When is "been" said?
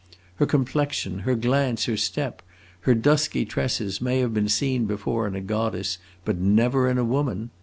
4.33-4.49